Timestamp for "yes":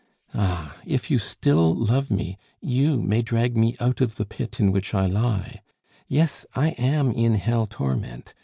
6.07-6.43